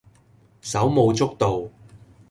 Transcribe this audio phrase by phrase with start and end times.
[0.63, 1.69] 手舞足蹈